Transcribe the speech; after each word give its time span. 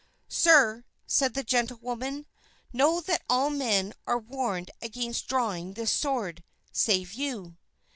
"Sir," 0.29 0.83
said 1.05 1.35
the 1.35 1.43
gentlewoman, 1.43 2.25
"know 2.73 3.01
that 3.01 3.21
all 3.29 3.51
men 3.51 3.93
are 4.07 4.17
warned 4.17 4.71
against 4.81 5.27
drawing 5.27 5.73
this 5.73 5.91
sword, 5.91 6.43
save 6.73 7.13
you." 7.13 7.55